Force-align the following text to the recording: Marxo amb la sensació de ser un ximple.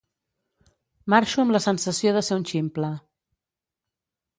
Marxo 1.15 1.45
amb 1.45 1.55
la 1.57 1.63
sensació 1.67 2.17
de 2.19 2.27
ser 2.31 2.41
un 2.41 2.49
ximple. 2.55 2.95